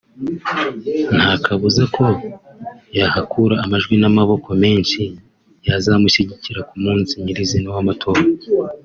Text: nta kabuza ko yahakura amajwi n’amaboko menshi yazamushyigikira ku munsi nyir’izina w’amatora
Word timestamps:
nta 1.17 1.31
kabuza 1.43 1.83
ko 1.95 2.05
yahakura 2.97 3.55
amajwi 3.65 3.95
n’amaboko 4.01 4.49
menshi 4.63 5.01
yazamushyigikira 5.67 6.59
ku 6.69 6.75
munsi 6.83 7.13
nyir’izina 7.23 7.67
w’amatora 7.75 8.21